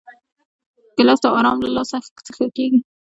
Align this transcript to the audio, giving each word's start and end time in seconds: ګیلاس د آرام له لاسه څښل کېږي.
ګیلاس 0.95 1.19
د 1.23 1.25
آرام 1.37 1.57
له 1.65 1.69
لاسه 1.75 1.97
څښل 2.25 2.49
کېږي. 2.57 2.79